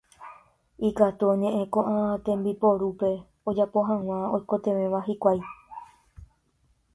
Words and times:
ikatu 0.89 1.23
oñe'ẽ 1.33 1.63
ko'ã 1.73 1.97
tembiporúpe 2.25 3.11
ojapo 3.49 3.79
hag̃ua 3.89 4.17
oikotevẽva 4.35 4.99
hikuái. 5.07 5.39